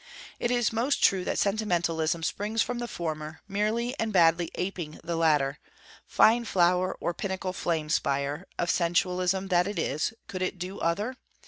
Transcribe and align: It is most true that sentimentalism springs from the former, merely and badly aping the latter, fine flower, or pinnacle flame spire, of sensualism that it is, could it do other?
It 0.39 0.49
is 0.49 0.73
most 0.73 1.03
true 1.03 1.23
that 1.25 1.37
sentimentalism 1.37 2.23
springs 2.23 2.63
from 2.63 2.79
the 2.79 2.87
former, 2.87 3.41
merely 3.47 3.93
and 3.99 4.11
badly 4.11 4.49
aping 4.55 4.99
the 5.03 5.15
latter, 5.15 5.59
fine 6.07 6.43
flower, 6.45 6.97
or 6.99 7.13
pinnacle 7.13 7.53
flame 7.53 7.87
spire, 7.87 8.47
of 8.57 8.71
sensualism 8.71 9.49
that 9.49 9.67
it 9.67 9.77
is, 9.77 10.11
could 10.27 10.41
it 10.41 10.57
do 10.57 10.79
other? 10.79 11.17